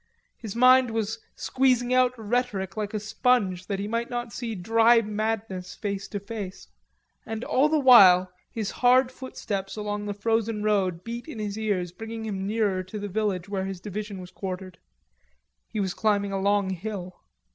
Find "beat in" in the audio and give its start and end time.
11.03-11.37